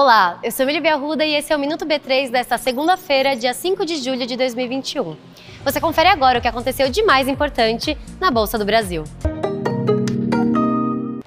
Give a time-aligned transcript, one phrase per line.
[0.00, 3.84] Olá, eu sou Emília Arruda e esse é o Minuto B3 desta segunda-feira, dia 5
[3.84, 5.16] de julho de 2021.
[5.64, 9.02] Você confere agora o que aconteceu de mais importante na Bolsa do Brasil.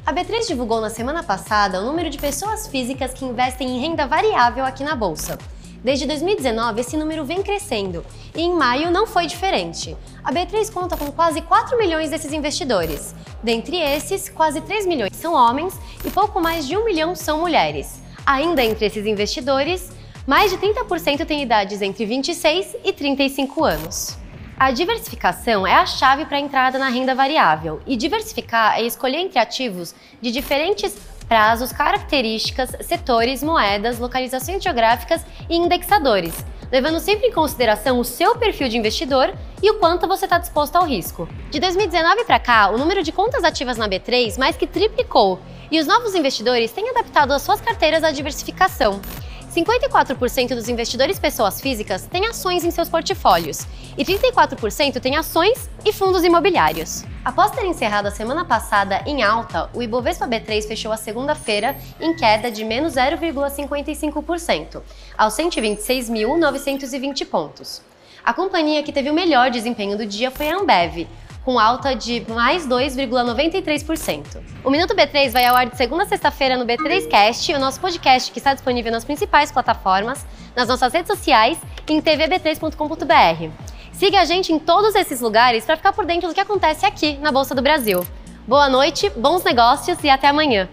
[0.06, 4.08] A B3 divulgou na semana passada o número de pessoas físicas que investem em renda
[4.08, 5.38] variável aqui na Bolsa.
[5.84, 9.98] Desde 2019, esse número vem crescendo e em maio não foi diferente.
[10.24, 13.14] A B3 conta com quase 4 milhões desses investidores.
[13.44, 18.01] Dentre esses, quase 3 milhões são homens e pouco mais de 1 milhão são mulheres.
[18.32, 19.92] Ainda entre esses investidores,
[20.26, 24.18] mais de 30% têm idades entre 26 e 35 anos.
[24.58, 29.18] A diversificação é a chave para a entrada na renda variável, e diversificar é escolher
[29.18, 30.98] entre ativos de diferentes
[31.28, 36.34] prazos, características, setores, moedas, localizações geográficas e indexadores,
[36.72, 40.78] levando sempre em consideração o seu perfil de investidor e o quanto você está disposto
[40.78, 41.28] ao risco.
[41.50, 45.80] De 2019 para cá, o número de contas ativas na B3 mais que triplicou e
[45.80, 49.00] os novos investidores têm adaptado as suas carteiras à diversificação.
[49.56, 53.66] 54% dos investidores pessoas físicas têm ações em seus portfólios
[53.98, 57.04] e 34% têm ações e fundos imobiliários.
[57.24, 62.16] Após ter encerrado a semana passada em alta, o Ibovespa B3 fechou a segunda-feira em
[62.16, 64.82] queda de menos 0,55%,
[65.18, 67.82] aos 126.920 pontos.
[68.24, 71.08] A companhia que teve o melhor desempenho do dia foi a Ambev,
[71.44, 74.42] com alta de mais 2,93%.
[74.64, 78.32] O Minuto B3 vai ao ar de segunda a sexta-feira no B3Cast, o nosso podcast
[78.32, 80.26] que está disponível nas principais plataformas,
[80.56, 83.52] nas nossas redes sociais e em tvb3.com.br.
[83.92, 87.18] Siga a gente em todos esses lugares para ficar por dentro do que acontece aqui
[87.18, 88.06] na Bolsa do Brasil.
[88.48, 90.68] Boa noite, bons negócios e até amanhã!